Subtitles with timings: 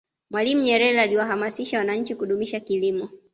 [0.29, 3.09] mwalimu nyerere aliwahamasisha wananchi kudumisha kilimo